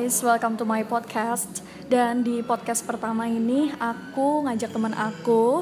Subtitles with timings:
[0.00, 1.60] Guys, welcome to my podcast.
[1.84, 5.60] Dan di podcast pertama ini aku ngajak teman aku.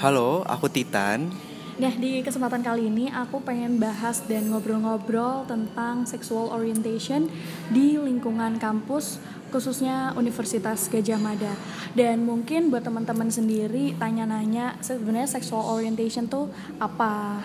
[0.00, 1.28] Halo, aku Titan.
[1.76, 7.28] Nah, di kesempatan kali ini aku pengen bahas dan ngobrol-ngobrol tentang sexual orientation
[7.68, 9.20] di lingkungan kampus
[9.52, 11.52] khususnya Universitas Gajah Mada.
[11.92, 16.48] Dan mungkin buat teman-teman sendiri tanya-nanya sebenarnya sexual orientation tuh
[16.80, 17.44] apa?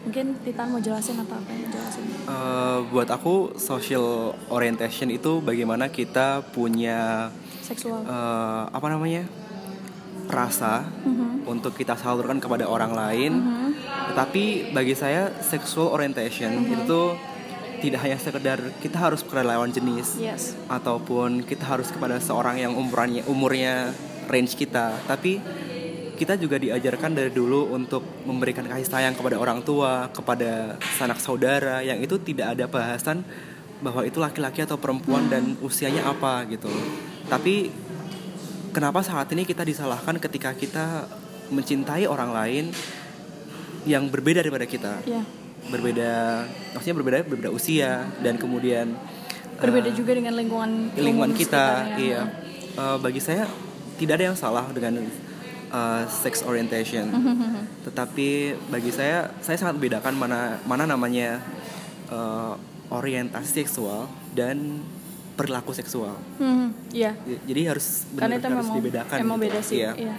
[0.00, 2.02] Mungkin Titan mau jelasin atau apa yang jelasin?
[2.24, 7.28] Uh, buat aku social orientation itu bagaimana kita punya
[7.60, 8.00] Seksual.
[8.08, 9.28] uh, apa namanya
[10.30, 10.86] rasa
[11.44, 13.32] untuk kita salurkan kepada orang lain.
[14.14, 17.18] Tetapi bagi saya sexual orientation itu
[17.80, 20.52] tidak hanya sekedar kita harus kepada lawan jenis Yes.
[20.68, 23.90] ataupun kita harus kepada seorang yang umurannya umurnya
[24.28, 25.40] range kita, tapi
[26.20, 31.80] kita juga diajarkan dari dulu untuk memberikan kasih sayang kepada orang tua, kepada sanak saudara
[31.80, 33.24] yang itu tidak ada bahasan
[33.80, 36.68] bahwa itu laki-laki atau perempuan dan usianya apa gitu.
[37.32, 37.72] Tapi
[38.76, 41.08] kenapa saat ini kita disalahkan ketika kita
[41.48, 42.64] mencintai orang lain
[43.88, 45.00] yang berbeda daripada kita?
[45.08, 45.24] Ya.
[45.72, 46.44] Berbeda
[46.76, 48.92] maksudnya berbeda berbeda usia dan kemudian
[49.60, 52.24] Berbeda eh, juga dengan lingkungan lingkungan kita iya
[52.80, 53.44] Eh, bagi saya
[53.98, 55.02] tidak ada yang salah dengan
[55.70, 57.06] eh, sex orientation
[57.86, 61.40] tetapi bagi saya saya sangat membedakan mana mana namanya
[62.10, 62.54] eh,
[62.90, 64.82] orientasi seksual dan
[65.38, 67.16] perilaku seksual Hmm, iya.
[67.48, 69.44] Jadi harus benar harus memang dibedakan emang gitu.
[69.48, 69.76] beda sih.
[69.80, 69.92] Iya.
[69.96, 70.14] Iya.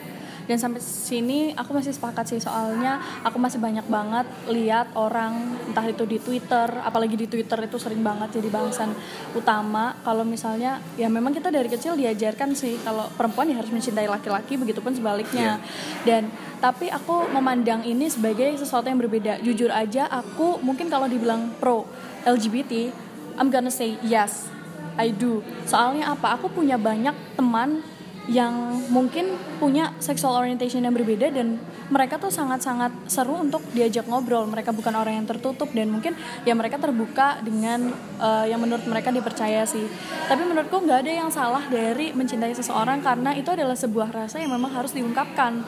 [0.50, 5.86] Dan sampai sini aku masih sepakat sih soalnya aku masih banyak banget lihat orang entah
[5.88, 8.92] itu di Twitter, apalagi di Twitter itu sering banget jadi bahasan
[9.34, 14.09] utama kalau misalnya ya memang kita dari kecil diajarkan sih kalau perempuan ya harus mencintai
[14.09, 15.62] laki-laki begitupun sebaliknya.
[16.07, 16.29] Dan
[16.62, 19.41] tapi aku memandang ini sebagai sesuatu yang berbeda.
[19.41, 21.90] Jujur aja aku mungkin kalau dibilang pro
[22.22, 22.94] LGBT,
[23.41, 24.52] I'm gonna say yes.
[25.00, 25.40] I do.
[25.66, 26.35] Soalnya apa?
[26.35, 27.81] Aku punya banyak teman
[28.30, 28.54] yang
[28.94, 31.58] mungkin punya sexual orientation yang berbeda dan
[31.90, 34.46] mereka tuh sangat-sangat seru untuk diajak ngobrol.
[34.46, 36.14] Mereka bukan orang yang tertutup dan mungkin
[36.46, 37.90] ya mereka terbuka dengan
[38.22, 39.90] eh, yang menurut mereka dipercaya sih.
[40.30, 44.53] Tapi menurutku nggak ada yang salah dari mencintai seseorang karena itu adalah sebuah rasa yang
[44.53, 45.66] memang harus diungkapkan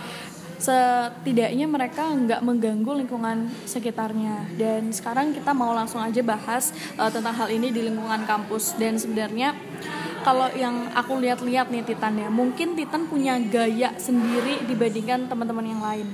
[0.64, 7.36] setidaknya mereka nggak mengganggu lingkungan sekitarnya dan sekarang kita mau langsung aja bahas uh, tentang
[7.36, 9.52] hal ini di lingkungan kampus dan sebenarnya
[10.24, 15.80] kalau yang aku lihat-lihat nih Titan ya mungkin Titan punya gaya sendiri dibandingkan teman-teman yang
[15.80, 16.08] lain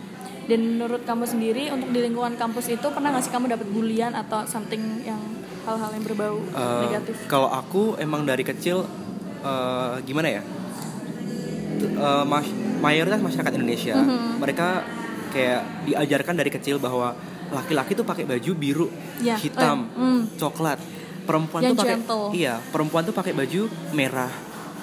[0.45, 4.11] dan menurut kamu sendiri untuk di lingkungan kampus itu pernah nggak sih kamu dapat bulian
[4.13, 5.21] atau something yang
[5.61, 8.81] hal-hal yang berbau Eh, negatif kalau aku emang dari kecil
[9.39, 10.43] eh, gimana ya
[12.23, 14.39] mas- mayoritas masyarakat Indonesia Mhm.
[14.39, 14.83] mereka
[15.29, 17.13] kayak diajarkan dari kecil bahwa
[17.49, 18.87] laki-laki tuh pakai baju biru
[19.19, 20.37] Ya, hitam mm.
[20.37, 20.79] coklat
[21.29, 21.97] perempuan Yang tuh pakai
[22.33, 23.61] iya perempuan tuh pakai baju
[23.93, 24.33] merah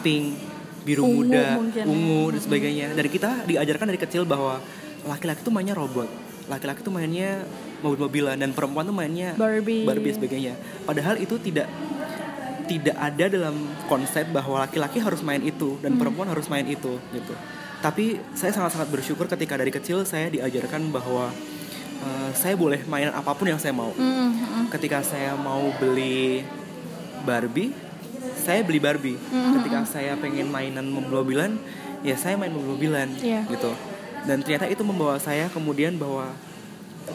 [0.06, 0.38] pink
[0.86, 1.90] biru Ungu muda mungkin ya.
[1.90, 4.62] ungu dan sebagainya dari kita diajarkan dari kecil bahwa
[5.02, 6.06] laki-laki tuh mainnya robot
[6.46, 7.42] laki-laki tuh mainnya
[7.82, 9.84] mobil-mobilan dan perempuan tuh mainnya Barbie.
[9.84, 10.54] Barbie sebagainya.
[10.86, 11.66] Padahal itu tidak
[12.66, 13.54] tidak ada dalam
[13.86, 17.34] konsep bahwa laki-laki harus main itu dan perempuan harus main itu gitu.
[17.78, 21.30] Tapi saya sangat-sangat bersyukur ketika dari kecil saya diajarkan bahwa
[21.98, 23.92] eh, saya boleh mainan apa pun yang saya mau.
[23.92, 26.42] Mm, mm, Ketika saya mau beli
[27.22, 27.70] Barbie,
[28.36, 29.18] saya beli Barbie.
[29.30, 31.56] Ketika saya pengen mainan mobil-mobilan,
[32.02, 33.46] ya saya main mobil-mobilan Iya.
[33.46, 33.72] gitu.
[34.26, 36.34] Dan ternyata itu membawa saya kemudian bahwa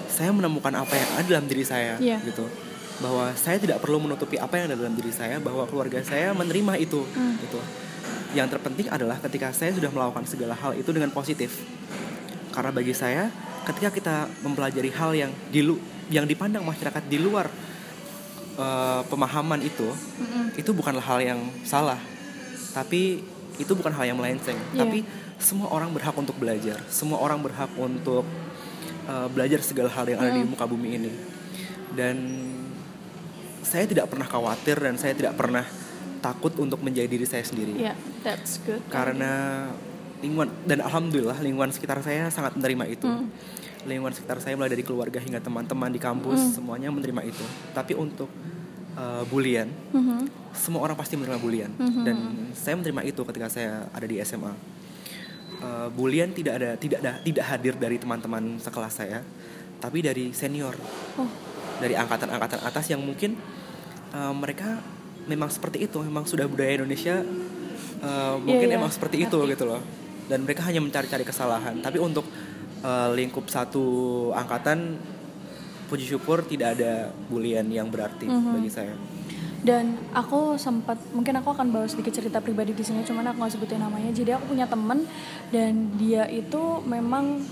[0.07, 2.23] saya menemukan apa yang ada dalam diri saya Iya.
[2.23, 2.47] gitu
[3.01, 6.77] bahwa saya tidak perlu menutupi apa yang ada dalam diri saya bahwa keluarga saya menerima
[6.77, 7.33] itu Hmm.
[7.41, 7.57] gitu
[8.31, 11.65] yang terpenting adalah ketika saya sudah melakukan segala hal itu dengan positif
[12.51, 13.33] karena bagi saya
[13.63, 17.47] ketika kita mempelajari hal yang di lu- yang dipandang masyarakat di luar
[18.57, 21.99] eh, pemahaman itu mm, itu bukanlah hal yang salah.
[22.71, 23.21] Tapi
[23.59, 24.57] itu bukan hal yang melenceng.
[24.73, 24.85] Iya.
[24.85, 24.99] tapi
[25.41, 26.77] semua orang berhak untuk belajar.
[26.87, 28.23] Semua orang berhak untuk
[29.09, 31.11] uh, belajar segala hal yang ada di muka bumi ini.
[31.97, 32.15] Dan
[33.65, 35.65] saya tidak pernah khawatir dan saya tidak pernah
[36.21, 37.73] takut untuk menjadi diri saya sendiri.
[37.73, 38.85] Yeah, that's good.
[38.93, 39.65] karena
[40.21, 43.09] lingkungan dan alhamdulillah lingkungan sekitar saya sangat menerima itu.
[43.09, 43.29] Hmm.
[43.81, 47.41] lingkungan sekitar saya mulai dari keluarga hingga teman-teman di kampus semuanya menerima itu.
[47.73, 48.29] Tapi untuk
[48.93, 50.29] uh, bulian Mhm.
[50.53, 51.73] semua orang pasti menerima bulian.
[51.73, 52.03] Mhm.
[52.05, 52.17] dan
[52.53, 54.53] saya menerima itu ketika saya ada di SMA
[55.61, 59.21] Uh, bulian tidak ada tidak ada tidak hadir dari teman-teman sekelas saya
[59.77, 60.73] tapi dari senior.
[61.21, 61.29] Oh,
[61.81, 63.37] dari angkatan-angkatan atas yang mungkin
[64.13, 64.81] uh, mereka
[65.25, 67.21] memang seperti itu memang sudah budaya Indonesia
[68.01, 68.77] uh, mungkin iya.
[68.77, 69.81] emang seperti itu gitu loh
[70.31, 71.83] dan mereka hanya mencari-cari kesalahan.
[71.83, 72.23] Tapi untuk
[72.87, 73.83] uh, lingkup satu
[74.31, 74.95] angkatan
[75.91, 78.55] puji syukur tidak ada bulian yang berarti Mhm.
[78.55, 78.95] bagi saya.
[79.61, 83.53] Dan aku sempat mungkin aku akan bawa sedikit cerita pribadi di sini cuman aku nggak
[83.53, 84.09] sebutin namanya.
[84.09, 85.05] Jadi aku punya temen
[85.53, 87.43] dan dia itu memang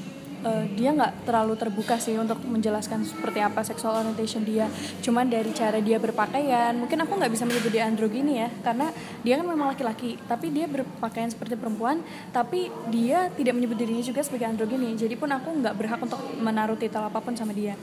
[0.43, 4.67] uh, dia nggak terlalu terbuka sih untuk menjelaskan seperti apa sexual orientation dia.
[5.03, 8.91] Cuman dari cara dia berpakaian mungkin aku nggak bisa menyebut dia androgini ya karena
[9.23, 14.21] dia kan memang laki-laki tapi dia berpakaian seperti perempuan tapi dia tidak menyebut dirinya juga
[14.23, 14.95] sebagai androgini.
[14.95, 17.75] Jadi pun aku nggak berhak untuk menaruh titel apa pun sama dia.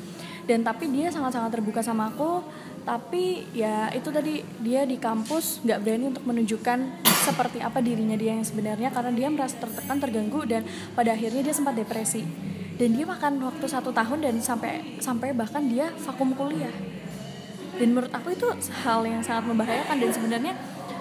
[0.46, 2.38] Dan tapi dia sangat-sangat terbuka sama aku
[2.86, 6.78] tapi ya itu tadi dia di kampus nggak berani untuk menunjukkan
[7.26, 10.62] seperti apa dirinya dia yang sebenarnya karena dia merasa tertekan terganggu dan
[10.94, 12.22] pada akhirnya dia sempat depresi.
[12.78, 16.70] Dan dia makan waktu satu tahun dan sampai sampai bahkan dia vakum kuliah.
[17.74, 18.46] Dan menurut aku itu
[18.86, 20.52] hal yang sangat membahayakan dan sebenarnya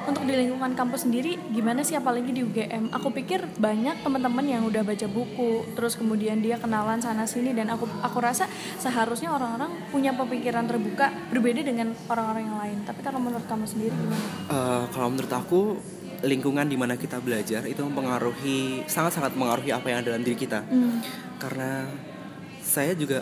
[0.05, 4.61] untuk di lingkungan kampus sendiri gimana sih apalagi di UGM aku pikir banyak teman-teman yang
[4.65, 8.45] udah baca buku terus kemudian dia kenalan sana sini dan aku aku rasa
[8.77, 13.93] seharusnya orang-orang punya pemikiran terbuka berbeda dengan orang-orang yang lain tapi kalau menurut kamu sendiri
[13.93, 14.25] gimana?
[14.49, 15.61] Uh, kalau menurut aku
[16.25, 20.63] lingkungan di mana kita belajar itu mempengaruhi sangat-sangat mengaruhi apa yang ada dalam diri kita
[20.65, 20.97] mm.
[21.37, 21.85] karena
[22.61, 23.21] saya juga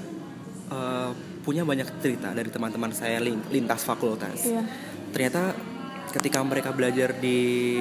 [0.71, 1.11] uh,
[1.43, 4.63] punya banyak cerita dari teman-teman saya lintas fakultas yeah.
[5.11, 5.72] ternyata
[6.13, 7.37] ketika mereka belajar di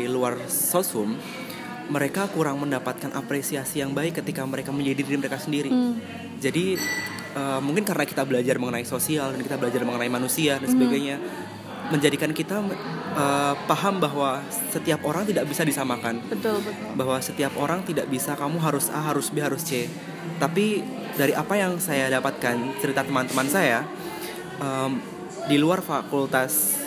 [0.09, 1.15] luar sosum
[1.93, 5.95] mereka kurang mendapatkan apresiasi yang baik ketika mereka menjadi diri mereka sendiri hmm.
[6.41, 6.81] jadi
[7.37, 10.75] uh, mungkin karena kita belajar mengenai sosial dan kita belajar mengenai manusia dan hmm.
[10.75, 11.17] sebagainya
[11.93, 12.65] menjadikan kita
[13.13, 14.41] uh, paham bahwa
[14.73, 19.13] setiap orang tidak bisa disamakan betul betul bahwa setiap orang tidak bisa kamu harus A
[19.13, 19.85] harus B harus C
[20.41, 20.81] tapi
[21.13, 23.85] dari apa yang saya dapatkan cerita teman-teman saya
[24.57, 24.97] um,
[25.51, 26.82] di luar fakultas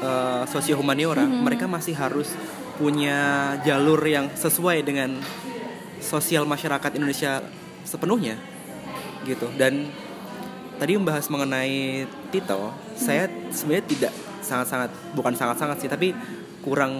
[0.00, 1.42] uh, sosio humaniora mm -hmm.
[1.44, 2.32] mereka masih harus
[2.76, 5.16] punya jalur yang sesuai dengan
[6.00, 7.40] sosial masyarakat Indonesia
[7.88, 8.36] sepenuhnya
[9.24, 9.88] gitu dan
[10.76, 12.94] tadi membahas mengenai titel hmm.
[12.94, 14.12] saya sebenarnya tidak
[14.44, 16.12] sangat-sangat bukan sangat-sangat sih tapi
[16.60, 16.94] kurang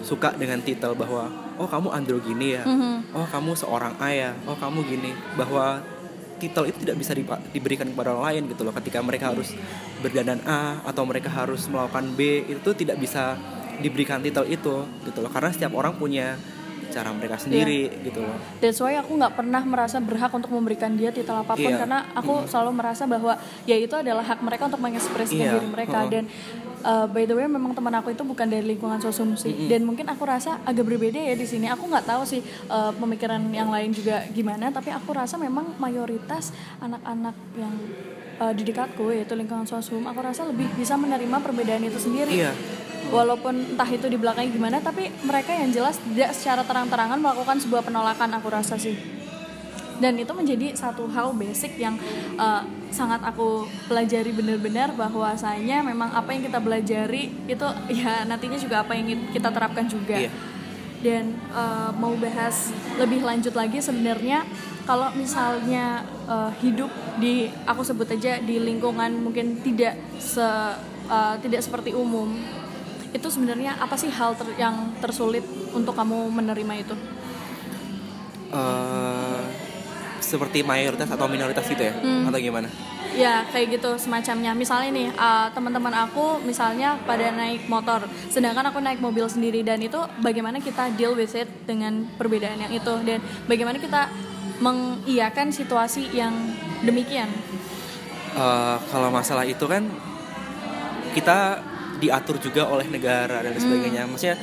[0.00, 3.16] suka dengan titel bahwa oh kamu androgini ya hmm.
[3.16, 5.80] oh kamu seorang ayah oh kamu gini bahwa
[6.40, 7.12] titel itu tidak bisa
[7.52, 9.52] diberikan kepada orang lain gitu loh ketika mereka harus
[10.00, 13.36] berdandan A atau mereka harus melakukan B itu tidak bisa
[13.80, 16.40] diberikan titel itu gitu loh karena setiap orang punya
[16.90, 18.04] cara mereka sendiri yeah.
[18.10, 18.36] gitu loh.
[18.58, 21.78] That's why aku nggak pernah merasa berhak untuk memberikan dia titel apa pun yeah.
[21.78, 22.46] karena aku mm.
[22.50, 25.54] selalu merasa bahwa ya itu adalah hak mereka untuk mengekspresikan yeah.
[25.56, 26.12] diri mereka uh -huh.
[26.12, 26.24] dan
[26.82, 29.52] uh, by the way memang teman aku itu bukan dari lingkungan sosum sih.
[29.52, 29.68] Mm -hmm.
[29.70, 31.66] dan mungkin aku rasa agak berbeda ya di sini.
[31.70, 36.52] Aku nggak tahu sih uh, pemikiran yang lain juga gimana tapi aku rasa memang mayoritas
[36.80, 37.74] anak-anak yang
[38.40, 42.34] uh, di dekatku yaitu lingkungan sosum aku rasa lebih bisa menerima perbedaan itu sendiri.
[42.34, 42.54] Yeah
[43.10, 47.82] walaupun entah itu di belakangnya gimana tapi mereka yang jelas tidak secara terang-terangan melakukan sebuah
[47.82, 48.94] penolakan aku rasa sih.
[50.00, 51.96] Dan itu menjadi satu hal basic yang
[52.40, 58.82] uh, sangat aku pelajari benar-benar bahwasanya memang apa yang kita pelajari itu ya nantinya juga
[58.82, 60.32] apa yang kita terapkan juga yeah.
[61.00, 64.42] dan uh, mau bahas lebih lanjut lagi sebenarnya
[64.84, 66.90] kalau misalnya uh, hidup
[67.22, 70.42] di aku sebut aja di lingkungan mungkin tidak se
[71.10, 72.34] uh, tidak seperti umum
[73.10, 75.42] itu sebenarnya apa sih hal ter yang tersulit
[75.74, 76.94] untuk kamu menerima itu?
[78.50, 79.09] Uh,
[80.22, 82.28] seperti mayoritas atau minoritas gitu ya, hmm.
[82.30, 82.68] atau gimana?
[83.10, 84.54] Ya kayak gitu semacamnya.
[84.54, 89.82] Misalnya nih uh, teman-teman aku misalnya pada naik motor, sedangkan aku naik mobil sendiri dan
[89.82, 93.18] itu bagaimana kita deal with it dengan perbedaan yang itu dan
[93.50, 94.06] bagaimana kita
[94.62, 96.32] mengiyakan situasi yang
[96.86, 97.26] demikian.
[98.38, 99.90] Uh, kalau masalah itu kan
[101.10, 101.58] kita
[101.98, 104.06] diatur juga oleh negara dan sebagainya.
[104.06, 104.14] Hmm.
[104.14, 104.36] Maksudnya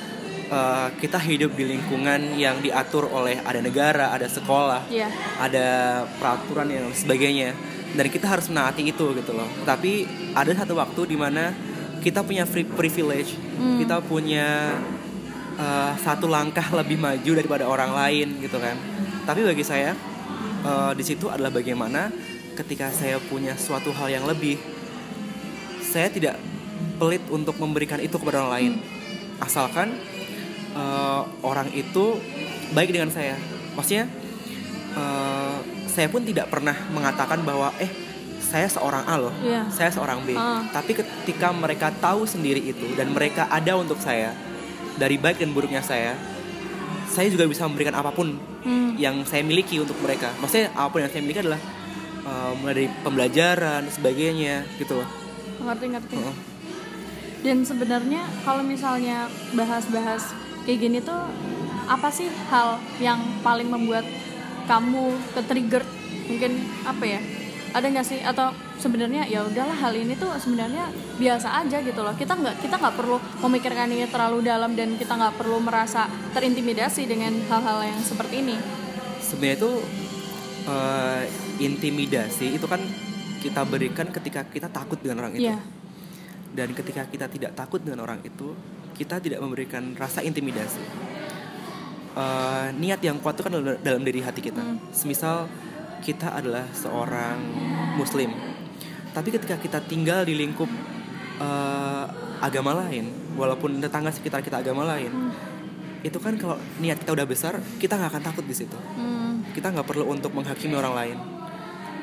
[0.51, 5.12] uh, kita hidup di lingkungan yang diatur oleh ada negara, ada sekolah, yeah.
[5.39, 7.56] ada peraturan yang sebagainya.
[7.96, 9.48] Dan kita harus menaati itu gitu loh.
[9.63, 11.56] Tapi ada satu waktu di mana
[12.04, 13.80] kita punya free privilege, hmm.
[13.82, 14.75] kita punya
[15.58, 18.75] uh, satu langkah lebih maju daripada orang lain gitu kan.
[19.24, 19.96] Tapi bagi saya
[20.63, 22.12] uh, di situ adalah bagaimana
[22.56, 24.60] ketika saya punya suatu hal yang lebih,
[25.82, 26.36] saya tidak
[26.98, 29.46] pelit untuk memberikan itu kepada orang lain hmm.
[29.46, 29.98] asalkan
[30.77, 32.22] uh, orang itu
[32.72, 33.34] baik dengan saya
[33.74, 34.05] maksudnya
[34.93, 35.57] uh,
[35.89, 37.89] saya pun tidak pernah mengatakan bahwa eh
[38.48, 39.67] saya seorang A loh, yeah.
[39.67, 40.31] saya seorang B.
[40.31, 40.63] Uh.
[40.72, 44.31] Tapi ketika mereka tahu sendiri itu dan mereka ada untuk saya
[44.96, 46.15] dari baik dan buruknya saya,
[47.12, 48.96] saya juga bisa memberikan apa pun hmm.
[48.96, 50.31] yang saya miliki untuk mereka.
[50.39, 51.60] Maksudnya apa pun yang saya miliki adalah
[52.24, 55.10] uh, mulai dari pembelajaran dan sebagainya gitu loh.
[55.67, 56.15] Ngerti ngerti.
[56.15, 56.55] Uh
[57.46, 60.34] dan sebenarnya kalau misalnya bahas-bahas
[60.67, 61.15] kayak gini tuh
[61.88, 64.03] apa sih hal yang paling membuat
[64.67, 65.83] kamu ke trigger
[66.27, 67.24] mungkin apa ya?
[67.71, 68.19] Ada nggak sih?
[68.19, 72.12] Atau sebenarnya ya udahlah hal ini tuh sebenarnya biasa aja gitu loh.
[72.19, 73.15] Kita nggak kita nggak perlu
[73.47, 78.59] memikirkan ini terlalu dalam dan kita nggak perlu merasa terintimidasi dengan hal-hal yang seperti ini.
[79.24, 79.71] Sebenarnya itu
[80.67, 81.24] uh,
[81.63, 82.83] intimidasi itu kan
[83.39, 85.47] kita berikan ketika kita takut dengan orang itu.
[85.47, 85.59] Iya.
[86.57, 88.57] dan ketika kita tidak takut dengan orang itu
[88.98, 90.82] kita tidak memberikan rasa intimidasi.
[92.18, 94.58] Eh, niat yang kuat itu kan dalam, diri hati kita.
[94.58, 94.82] Hmm.
[94.89, 95.46] semisal
[96.01, 97.38] kita adalah seorang
[97.94, 98.34] muslim.
[99.13, 100.70] Tapi ketika kita tinggal di lingkup
[101.38, 102.06] eh,
[102.42, 105.34] agama lain walaupun tetangga sekitar kita agama lain Hmm.
[106.06, 108.77] itu kan kalau niat kita udah besar kita nggak akan takut di situ.
[108.98, 111.18] Hmm, kita nggak perlu untuk menghakimi orang lain.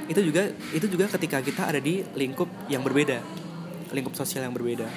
[0.07, 3.23] Itu juga itu juga ketika kita ada di lingkup yang berbeda
[3.95, 4.91] lingkup sosial yang berbeda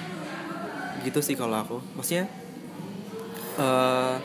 [1.01, 1.77] gitu sih kalau aku.
[1.93, 2.25] Maksudnya
[3.57, 4.15] eh,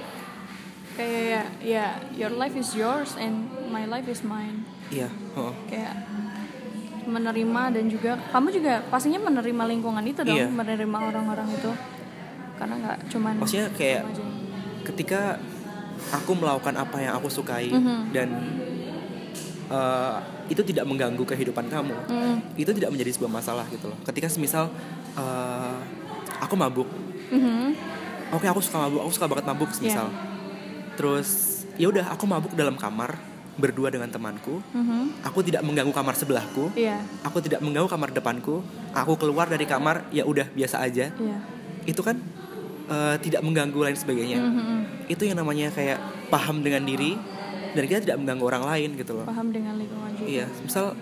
[0.93, 4.65] kayak ya, ya your life is yours and my life is mine.
[4.89, 5.97] Iya oh, kayak
[7.03, 10.47] menerima dan juga kamu juga pastinya menerima lingkungan itu dong Iya.
[10.49, 11.73] menerima orang-orang itu.
[12.55, 14.07] Karena nggak cuman maksudnya kayak
[14.85, 15.41] ketika
[16.13, 18.13] aku melakukan apa yang aku sukai Mhm.
[18.13, 18.29] dan
[19.67, 23.97] eh, itu tidak mengganggu kehidupan kamu Mm, itu tidak menjadi sebuah masalah gitu loh.
[24.05, 24.69] Ketika semisal
[25.17, 25.77] eh,
[26.43, 26.89] aku mabuk.
[27.31, 27.79] Mhm,
[28.35, 29.01] oke aku suka mabuk.
[29.07, 30.11] Aku suka banget mabuk semisal
[30.93, 33.17] terus ya udah aku mabuk dalam kamar
[33.57, 34.61] berdua dengan temanku.
[34.73, 36.73] Mhm, aku tidak mengganggu kamar sebelahku.
[36.73, 37.05] Iya.
[37.25, 38.65] Aku tidak mengganggu kamar depanku.
[38.97, 41.13] Aku keluar dari kamar ya udah biasa aja.
[41.13, 41.39] Iya.
[41.85, 42.17] Itu kan
[42.89, 44.41] eh, tidak mengganggu lain sebagainya.
[44.41, 44.81] Mhm, mhm.
[45.13, 46.01] itu yang namanya kayak
[46.33, 47.17] paham dengan diri
[47.73, 49.27] dan kita tidak mengganggu orang lain gitu loh.
[49.29, 50.29] Paham dengan lingkungan juga.
[50.29, 50.97] Iya misal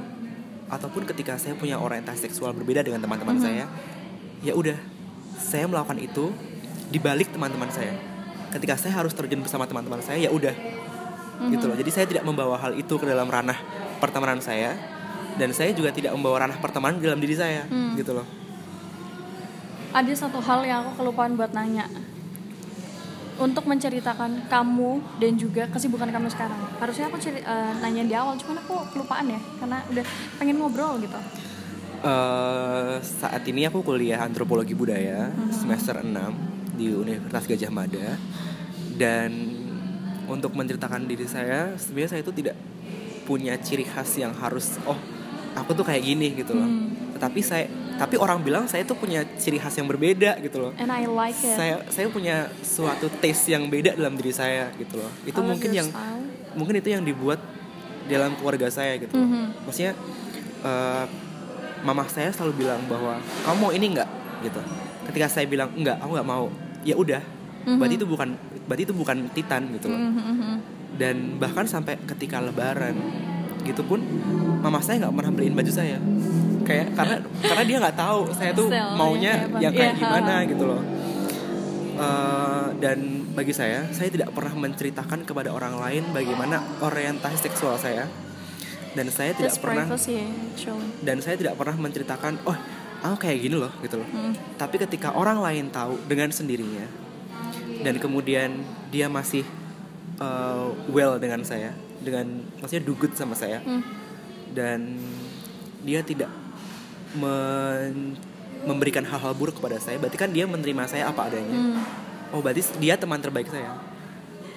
[0.71, 3.43] ataupun ketika saya punya orientasi seksual berbeda dengan teman-teman Mhm.
[3.43, 3.65] saya
[4.41, 4.79] ya udah
[5.41, 6.29] saya melakukan itu
[6.93, 7.97] di balik teman-teman saya.
[8.53, 10.53] Ketika saya harus terjun bersama teman-teman saya ya udah.
[11.41, 11.57] Mhm.
[11.57, 11.77] gitu loh.
[11.81, 13.57] Jadi saya tidak membawa hal itu ke dalam ranah
[13.97, 14.77] pertemanan saya.
[15.41, 17.65] Dan saya juga tidak membawa ranah pertemanan di dalam diri saya.
[17.65, 17.97] Hmm.
[17.97, 18.29] gitu loh.
[19.91, 21.89] Ada satu hal yang aku kelupaan buat nanya.
[23.41, 26.61] Untuk menceritakan kamu dan juga kesibukan kamu sekarang.
[26.77, 29.41] Harusnya aku ceri- eh, nanya di awal cuman aku kelupaan ya.
[29.57, 30.05] Karena udah
[30.37, 31.17] pengen ngobrol gitu
[32.01, 36.33] Eh, saat ini aku kuliah antropologi budaya semester 6
[36.73, 38.17] di Universitas Gajah Mada
[38.97, 39.29] dan
[40.25, 42.57] untuk menceritakan diri saya sebenarnya saya itu tidak
[43.29, 44.97] punya ciri khas yang harus oh
[45.53, 46.89] aku tuh kayak gini gitu loh Hmm.
[47.21, 47.69] tetapi saya
[48.01, 51.37] tapi orang bilang saya tuh punya ciri khas yang berbeda gitu loh and I like
[51.37, 55.69] it saya saya punya suatu taste yang beda dalam diri saya gitu loh itu mungkin
[55.69, 56.25] yang style.
[56.57, 57.45] mungkin itu yang dibuat
[58.09, 59.29] dalam keluarga saya gitu loh.
[59.29, 59.45] Mhm.
[59.69, 59.93] maksudnya
[60.65, 61.07] eh,
[61.83, 64.09] mama saya selalu bilang bahwa kamu mau ini nggak?
[64.45, 64.61] Gitu.
[65.11, 66.47] Ketika saya bilang enggak aku nggak mau.
[66.85, 67.23] Ya udah.
[67.61, 67.77] Mhm.
[67.77, 68.29] berarti itu bukan
[68.65, 70.01] berarti itu bukan titan gitu loh.
[70.01, 70.55] Mhm, mhm.
[70.97, 72.97] dan bahkan sampai ketika lebaran
[73.69, 74.01] gitu pun
[74.65, 76.01] mama saya nggak pernah beliin baju saya.
[76.65, 80.65] Kayak karena karena dia nggak tahu saya tuh maunya ya, yang kayak Iya, gimana gitu
[80.65, 80.83] loh.
[82.01, 82.99] Eh, dan
[83.37, 88.09] bagi saya saya tidak pernah menceritakan kepada orang lain bagaimana orientasi seksual saya
[88.91, 92.57] dan saya tidak That's pernah privacy actually dan saya tidak pernah menceritakan oh
[93.01, 94.33] aku kayak gini loh gitu loh Mhm.
[94.57, 96.85] tapi ketika orang lain tahu dengan sendirinya
[97.81, 99.47] dan kemudian dia masih
[100.19, 102.27] uh, well dengan saya dengan
[102.59, 103.81] maksudnya good sama saya Hmm.
[104.53, 105.01] dan
[105.81, 106.29] dia tidak
[107.15, 108.17] men-
[108.61, 111.81] memberikan hal-hal buruk kepada saya berarti kan dia menerima saya apa adanya Hmm.
[112.31, 113.81] oh berarti dia teman terbaik saya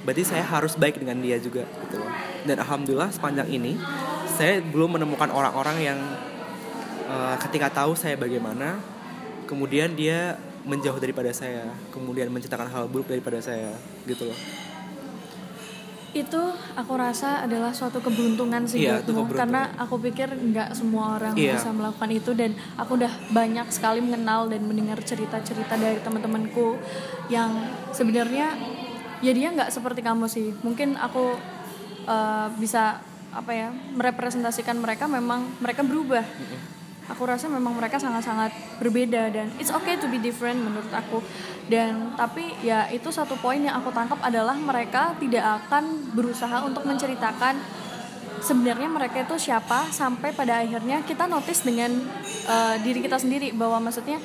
[0.04, 2.12] berarti saya harus baik dengan dia juga gitu loh
[2.44, 3.80] dan alhamdulillah sepanjang ini
[4.34, 6.00] saya belum menemukan orang-orang yang
[7.08, 8.82] uh, ketika tahu saya bagaimana
[9.46, 13.76] kemudian dia menjauh daripada saya kemudian menceritakan hal buruk daripada saya
[14.08, 14.40] gitu loh.
[16.14, 21.34] Itu aku rasa adalah suatu keberuntungan sih itu buatmu karena aku pikir nggak semua orang
[21.34, 21.58] Iya.
[21.58, 26.78] bisa melakukan itu dan aku udah banyak sekali mengenal dan mendengar cerita-cerita dari teman-temanku
[27.34, 28.54] yang sebenarnya
[29.26, 30.54] ya dia nggak seperti kamu sih.
[30.62, 31.34] Mungkin aku
[32.06, 33.02] uh, bisa
[33.34, 36.24] apa ya merepresentasikan mereka memang mereka berubah.
[37.12, 41.20] Aku rasa memang mereka sangat-sangat berbeda dan it's okay to be different menurut aku.
[41.68, 46.88] Dan tapi ya itu satu poin yang aku tangkap adalah mereka tidak akan berusaha untuk
[46.88, 47.60] menceritakan
[48.44, 51.92] sebenarnya mereka itu siapa sampai pada akhirnya kita notice dengan
[52.48, 54.20] uh, diri kita sendiri bahwa maksudnya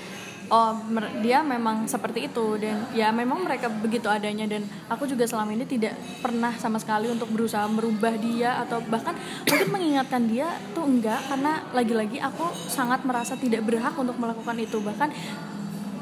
[0.49, 0.73] oh
[1.21, 5.69] dia memang seperti itu dan ya memang mereka begitu adanya dan aku juga selama ini
[5.69, 5.93] tidak
[6.25, 9.13] pernah sama sekali untuk berusaha merubah dia atau bahkan
[9.45, 14.81] mungkin mengingatkan dia tuh enggak karena lagi-lagi aku sangat merasa tidak berhak untuk melakukan itu.
[14.81, 15.09] Bahkan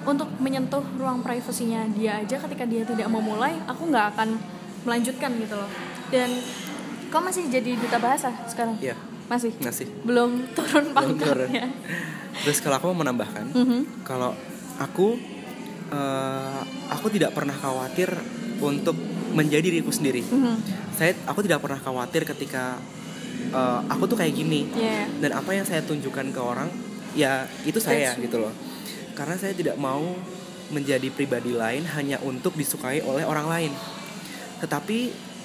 [0.07, 4.39] untuk menyentuh ruang privasinya dia aja ketika dia tidak mau mulai aku nggak akan
[4.87, 5.71] melanjutkan gitu loh.
[6.15, 6.31] Dan
[7.11, 8.79] kau masih jadi duta bahasa sekarang?
[8.79, 8.95] Ya
[9.27, 9.53] Masih.
[9.59, 9.87] Masih.
[10.03, 11.71] Belum turun pangkatnya.
[12.43, 14.07] Terus kalau aku mau menambahkan, Mhm.
[14.07, 14.35] kalau
[14.79, 15.17] aku
[15.87, 18.11] eh, aku tidak pernah khawatir
[18.59, 18.99] untuk
[19.31, 20.19] menjadi diriku sendiri.
[20.27, 20.57] Mhm.
[20.91, 22.75] Saya aku tidak pernah khawatir ketika
[23.55, 25.07] eh, aku tuh kayak gini Iya.
[25.23, 26.67] dan apa yang saya tunjukkan ke orang
[27.15, 28.51] ya itu saya That's gitu loh.
[29.15, 30.03] Karena saya tidak mau
[30.69, 33.73] menjadi pribadi lain hanya untuk disukai oleh orang lain.
[34.59, 34.99] Tetapi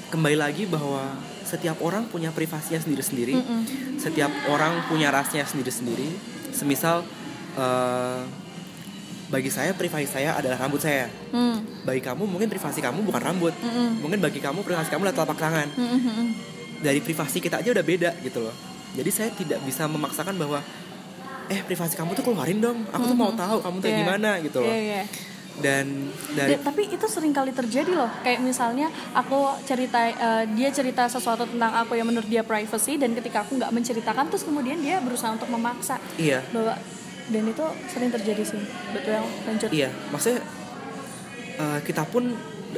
[0.10, 1.14] kembali lagi bahwa
[1.51, 3.36] setiap orang punya privasinya sendiri-sendiri.
[3.36, 3.62] Mm-mm.
[4.00, 6.08] Setiap orang punya rasnya sendiri-sendiri.
[6.55, 7.03] Semisal
[7.60, 8.24] eh,
[9.27, 11.12] bagi saya privasi saya adalah rambut saya.
[11.31, 11.60] Hmm.
[11.84, 13.51] Bagi kamu mungkin privasi kamu bukan rambut.
[13.60, 14.00] Mm-mm.
[14.00, 15.67] Mungkin bagi kamu privasi kamu adalah telapak tangan.
[15.75, 16.27] Mm-mm.
[16.79, 18.55] Dari privasi kita aja udah beda gitu loh.
[18.96, 20.60] Jadi saya tidak bisa memaksakan bahwa
[21.48, 22.84] eh privasi kamu tuh keluarin dong.
[22.91, 24.00] Aku tuh mau tahu kamu tuh Iya.
[24.03, 24.72] gimana gitu loh.
[24.72, 25.03] Iya, iya.
[25.53, 28.08] Dan dari Da- tapi itu sering kali terjadi loh.
[28.22, 33.12] Kayak misalnya aku cerita eh, dia cerita sesuatu tentang aku yang menurut dia privacy dan
[33.12, 36.00] ketika aku nggak menceritakan terus kemudian dia berusaha untuk memaksa.
[36.15, 36.39] Iya.
[36.50, 36.79] Bahwa
[37.27, 38.62] dan itu sering terjadi sih.
[38.91, 39.70] Betul lanjut.
[39.70, 40.39] Iya maksudnya
[41.53, 42.31] eh, kita pun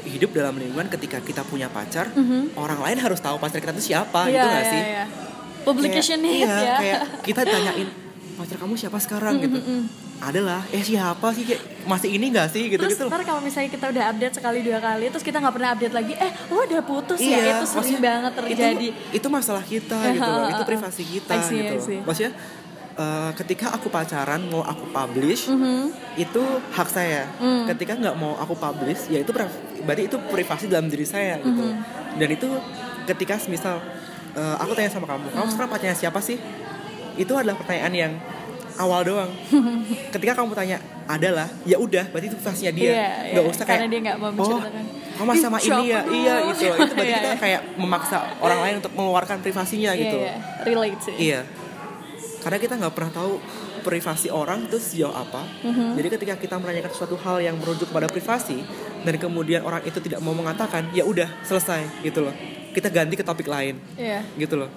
[0.04, 2.56] hidup dalam lingkungan ketika kita punya pacar Mhm.
[2.56, 4.82] orang lain harus tahu pacar kita itu siapa Iya, gitu gak iya, sih?
[4.84, 5.06] iya.
[5.64, 6.76] publication Kayak- iya, ya.
[6.76, 7.00] kayak
[7.30, 7.88] kita tanyain
[8.36, 9.38] pacar kamu siapa sekarang?
[9.40, 9.62] Gitu
[10.26, 13.68] adalah eh siapa sih kayak masih ini gak sih gitu terus gitu ntar kalau misalnya
[13.68, 16.82] kita udah update sekali dua kali terus kita nggak pernah update lagi eh lo udah
[16.82, 21.04] putus Iya, ya itu sering banget terjadi itu, itu masalah kita gitu loh itu privasi
[21.06, 22.02] kita see, gitu loh.
[22.04, 22.32] maksudnya
[22.94, 25.92] eh, ketika aku pacaran mau aku publish Mhm.
[26.16, 27.66] itu hak saya Hmm.
[27.68, 31.82] ketika nggak mau aku publish ya itu berarti itu privasi dalam diri saya gitu Hmm.
[32.16, 32.48] dan itu
[33.04, 33.82] ketika misal
[34.34, 35.36] eh, aku tanya sama kamu Hmm.
[35.36, 36.38] kamu sekarang pacarnya siapa sih
[37.14, 38.14] itu adalah pertanyaan yang
[38.80, 39.32] awal doang
[40.14, 42.92] ketika kamu tanya adalah ya udah berarti itu privasinya dia
[43.34, 44.84] nggak iya, usah karena kayak dia nggak mau oh menceritakan."
[45.14, 47.38] kamu masih sama ini ya iya dulu?" gitu itu berarti Iya, kita iya.
[47.40, 50.36] kayak memaksa orang lain untuk mengeluarkan privasinya Iya, gitu iya.
[50.64, 51.42] relate sih Iya.
[52.44, 53.40] Karena kita nggak pernah tahu
[53.84, 55.48] privasi orang itu sejauh apa.
[55.64, 55.96] Mhm.
[55.96, 58.60] Jadi ketika kita menanyakan suatu hal yang merujuk pada privasi
[59.04, 62.36] dan kemudian orang itu tidak mau mengatakan, ya udah selesai gitu loh.
[62.76, 64.28] Kita ganti ke topik lain Iya.
[64.36, 64.68] gitu loh.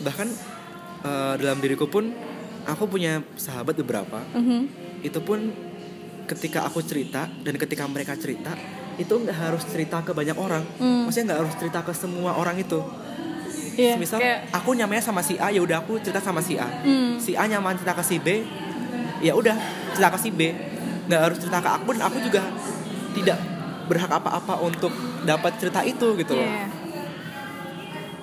[0.00, 0.28] Bahkan
[1.04, 2.08] eh, dalam diriku pun
[2.66, 4.20] aku punya sahabat beberapa.
[4.34, 4.60] Mhm.
[5.00, 5.54] Itu pun
[6.26, 8.52] ketika aku cerita dan ketika mereka cerita
[8.96, 10.64] itu nggak harus cerita ke banyak orang.
[10.80, 11.06] Hmm.
[11.06, 12.80] Maksudnya nggak harus cerita ke semua orang itu.
[13.76, 16.64] Iya, Misal kayak- aku nyamannya sama si A, ya udah aku cerita sama si A.
[16.80, 17.20] Hmm.
[17.20, 18.40] Si A nyaman cerita ke si B,
[19.20, 19.52] ya udah
[19.92, 20.40] cerita ke si B.
[21.06, 22.40] Nggak harus cerita ke aku dan aku juga
[23.12, 23.38] tidak
[23.86, 24.90] berhak apa-apa untuk
[25.22, 26.48] dapat cerita itu gitu loh.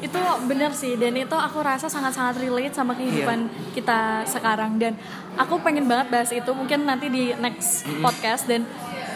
[0.04, 3.72] Itu bener sih dan itu aku rasa sangat-sangat relate sama kehidupan Iya.
[3.72, 4.76] kita sekarang.
[4.76, 5.00] Dan
[5.40, 8.44] aku pengen banget bahas itu mungkin nanti di next podcast.
[8.46, 8.68] Dan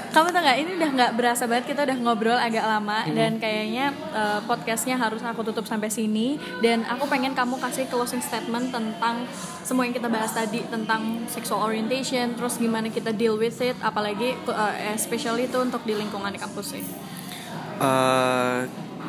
[0.07, 3.03] kamu tau nggak ini udah nggak berasa banget kita udah ngobrol agak lama.
[3.11, 6.39] Dan kayaknya uh, podcastnya harus aku tutup sampai sini.
[6.63, 9.27] Dan aku pengen kamu kasih closing statement tentang
[9.67, 13.75] semua yang kita bahas tadi tentang sexual orientation terus gimana kita deal with it.
[13.83, 16.83] Apalagi uh, especially itu untuk di lingkungan di kampus sih.
[17.77, 18.59] Eh,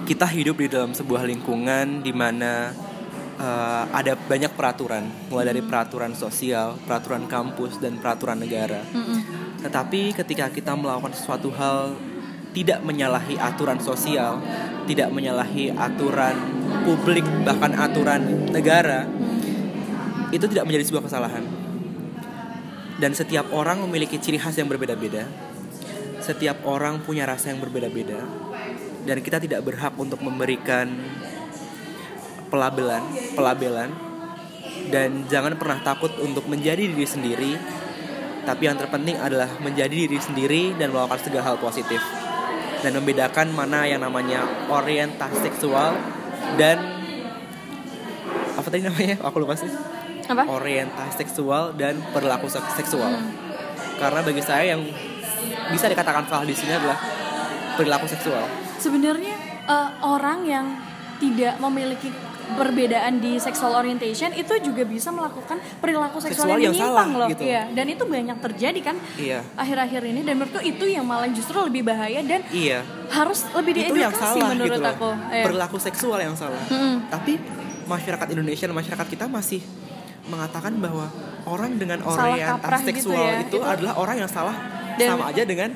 [0.09, 2.73] kita hidup di dalam sebuah lingkungan di mana
[3.37, 8.83] eh, ada banyak peraturan, mulai dari peraturan sosial, peraturan kampus, dan peraturan negara.
[9.59, 11.99] Tetapi ketika kita melakukan sesuatu hal
[12.57, 14.41] tidak menyalahi aturan sosial,
[14.89, 16.37] tidak menyalahi aturan
[16.83, 19.05] publik, bahkan aturan negara,
[20.33, 21.45] itu tidak menjadi sebuah kesalahan.
[22.99, 25.29] Dan setiap orang memiliki ciri khas yang berbeda-beda.
[26.19, 28.48] Setiap orang punya rasa yang berbeda-beda.
[29.09, 30.93] Dan kita tidak berhak untuk memberikan
[32.53, 33.01] pelabelan,
[33.33, 33.89] pelabelan.
[34.93, 37.53] Dan jangan pernah takut untuk menjadi diri sendiri.
[38.45, 42.05] Tapi yang terpenting adalah menjadi diri sendiri dan melakukan segala hal positif.
[42.85, 45.97] Dan membedakan mana yang namanya orientasi seksual
[46.61, 46.79] dan
[48.55, 49.17] apa tadi namanya?
[49.25, 49.73] Aku lupa sih
[50.29, 53.09] apa orientasi seksual dan perilaku sek- seksual.
[53.97, 54.85] Karena bagi saya yang
[55.73, 57.18] bisa dikatakan salah di sini adalah
[57.79, 58.45] perilaku seksual.
[58.77, 60.67] sebenarnya eh, orang yang
[61.17, 62.11] tidak memiliki
[62.49, 67.21] perbedaan di sexual orientation itu juga bisa melakukan perilaku seksual, Seksual yang, yang menyimpang salah,
[67.21, 67.43] loh gitu.
[67.45, 69.41] iya dan itu banyak terjadi kan Iya.
[69.55, 72.81] akhir-akhir ini dan menurutku itu yang malah justru lebih bahaya dan Iya.
[73.11, 75.45] harus lebih Itu yang diedukasi salah menurut gitu aku Iya.
[75.45, 76.63] Perilaku seksual yang salah.
[76.67, 76.95] Mm-mm.
[77.11, 77.33] Tapi
[77.85, 79.61] masyarakat Indonesia dan masyarakat kita masih
[80.25, 81.05] mengatakan bahwa
[81.45, 84.57] orang dengan orientasi gitu seksual ya, itu, itu- adalah orang yang salah
[84.97, 85.69] Dan- sama aja dengan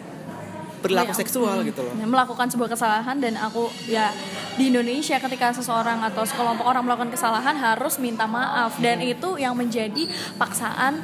[0.83, 1.21] perilaku Iya.
[1.23, 1.95] seksual gitu loh.
[1.97, 4.11] melakukan sebuah kesalahan dan aku ya
[4.53, 8.77] di Indonesia ketika seseorang atau sekelompok orang melakukan kesalahan harus minta maaf.
[8.77, 11.01] Dan itu yang menjadi paksaan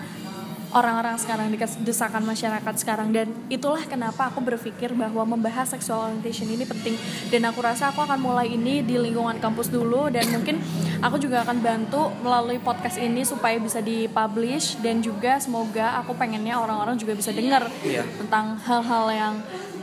[0.69, 3.09] orang-orang sekarang di desakan masyarakat sekarang.
[3.09, 6.93] Dan itulah kenapa aku berpikir bahwa membahas sexual orientation ini penting.
[7.33, 10.12] Dan aku rasa aku akan mulai ini di lingkungan kampus dulu.
[10.12, 10.61] Dan mungkin
[11.01, 14.77] aku juga akan bantu melalui podcast ini supaya bisa dipublish.
[14.85, 18.05] Dan juga semoga aku pengennya orang-orang juga bisa dengar Iya.
[18.21, 19.35] tentang hal-hal yang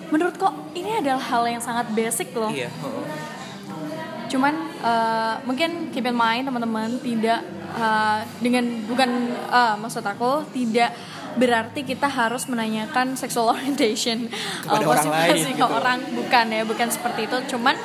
[0.10, 2.70] menurut kok ini adalah hal yang sangat basic loh Iya.
[4.26, 7.46] cuman uh, mungkin keep in mind teman-teman tidak
[7.78, 9.10] uh, dengan bukan
[9.48, 10.92] uh, maksud aku tidak
[11.36, 14.28] berarti kita harus menanyakan sexual orientation
[14.66, 15.68] Kepada uh, orang lain, masing-masing gitu.
[15.68, 17.76] orang bukan ya bukan seperti itu cuman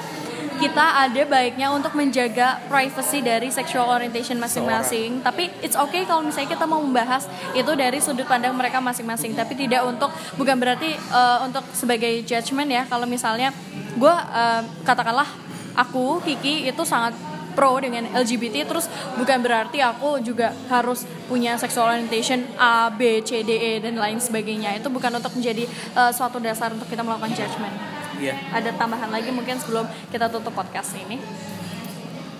[0.60, 5.24] kita ada baiknya untuk menjaga privacy dari sexual orientation masing-masing.
[5.24, 7.24] Tapi it's okay kalau misalnya kita mau membahas
[7.56, 9.32] itu dari sudut pandang mereka masing-masing.
[9.32, 12.84] Tapi tidak untuk bukan berarti uh, untuk sebagai judgement ya.
[12.84, 13.56] Kalau misalnya
[13.96, 15.26] gue uh, katakanlah
[15.72, 17.16] aku Kiki itu sangat
[17.56, 23.42] pro dengan LGBT terus bukan berarti aku juga harus punya sexual orientation A B C
[23.42, 24.76] D E dan lain sebagainya.
[24.76, 25.64] Itu bukan untuk menjadi
[25.96, 28.36] uh, suatu dasar untuk kita melakukan judgement Iya.
[28.52, 31.16] ada tambahan lagi mungkin sebelum kita tutup podcast ini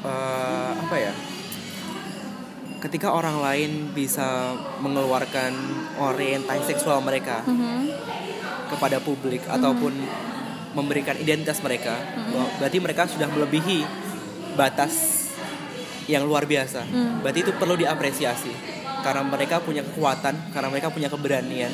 [0.01, 1.12] Eh, apa ya?
[2.81, 5.53] Ketika orang lain bisa mengeluarkan
[6.01, 7.45] orientasi seksual mereka
[8.73, 9.93] kepada publik ataupun
[10.73, 11.93] memberikan identitas mereka,
[12.57, 13.85] berarti mereka sudah melebihi
[14.57, 15.29] batas
[16.09, 16.88] yang luar biasa.
[17.21, 18.49] Berarti itu perlu diapresiasi
[19.05, 21.69] karena mereka punya kekuatan, karena mereka punya keberanian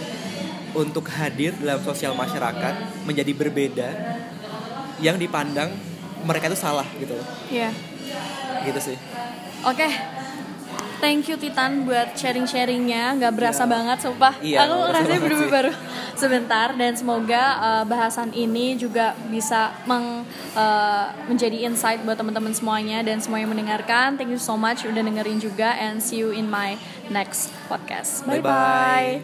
[0.76, 2.74] untuk hadir dalam sosial masyarakat
[3.08, 3.88] menjadi berbeda
[5.00, 5.72] yang dipandang
[6.22, 7.26] mereka itu salah gitu loh.
[7.48, 7.72] ya
[8.62, 8.96] gitu sih
[9.64, 9.88] oke
[10.96, 13.70] Thank you Titan buat sharing-sharingnya, nggak berasa Iya.
[13.70, 14.34] banget, sumpah.
[14.40, 15.72] Iya, Aku rasanya baru baru
[16.16, 20.24] sebentar dan semoga uh, bahasan ini juga bisa meng,
[20.56, 24.16] uh, menjadi insight buat teman-teman semuanya dan semua yang mendengarkan.
[24.16, 26.80] Thank you so much udah dengerin juga and see you in my
[27.12, 28.24] next podcast.
[28.24, 28.48] Bye Bye-bye.
[28.48, 29.20] bye.